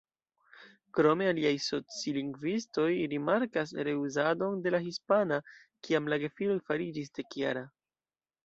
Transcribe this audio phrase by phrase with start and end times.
[0.99, 5.39] Krome aliaj socilingvistoj rimarkas reuzadon de la hispana,
[5.89, 7.67] kiam la gefiloj fariĝis dek-jaraj.